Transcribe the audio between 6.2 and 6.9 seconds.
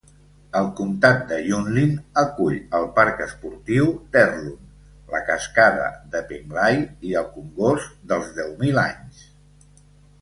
Penglai